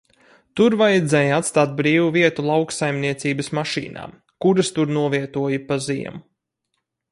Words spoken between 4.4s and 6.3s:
kuras tur novietoja pa ziemu.